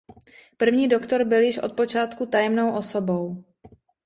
První 0.57 0.87
Doktor 0.87 1.23
byl 1.25 1.41
již 1.41 1.57
od 1.57 1.73
počátku 1.75 2.25
tajemnou 2.25 2.75
osobou. 2.77 3.43